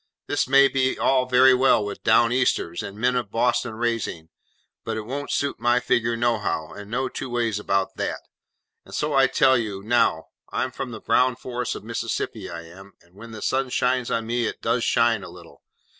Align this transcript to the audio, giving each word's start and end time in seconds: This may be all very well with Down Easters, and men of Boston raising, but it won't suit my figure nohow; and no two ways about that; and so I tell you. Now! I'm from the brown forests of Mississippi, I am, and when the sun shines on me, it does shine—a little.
This 0.25 0.47
may 0.47 0.67
be 0.67 0.97
all 0.97 1.27
very 1.27 1.53
well 1.53 1.85
with 1.85 2.01
Down 2.03 2.31
Easters, 2.33 2.81
and 2.81 2.97
men 2.97 3.15
of 3.15 3.29
Boston 3.29 3.75
raising, 3.75 4.29
but 4.83 4.97
it 4.97 5.03
won't 5.03 5.29
suit 5.29 5.59
my 5.59 5.79
figure 5.79 6.17
nohow; 6.17 6.73
and 6.73 6.89
no 6.89 7.07
two 7.07 7.29
ways 7.29 7.59
about 7.59 7.97
that; 7.97 8.21
and 8.83 8.95
so 8.95 9.13
I 9.13 9.27
tell 9.27 9.59
you. 9.59 9.83
Now! 9.83 10.29
I'm 10.51 10.71
from 10.71 10.89
the 10.89 11.01
brown 11.01 11.35
forests 11.35 11.75
of 11.75 11.83
Mississippi, 11.83 12.49
I 12.49 12.63
am, 12.63 12.93
and 13.03 13.13
when 13.13 13.29
the 13.29 13.43
sun 13.43 13.69
shines 13.69 14.09
on 14.09 14.25
me, 14.25 14.47
it 14.47 14.59
does 14.63 14.83
shine—a 14.83 15.29
little. 15.29 15.61